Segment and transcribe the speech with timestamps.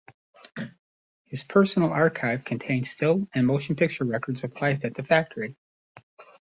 [1.25, 5.55] His personal archive contains still and motion-picture records of life at The Factory.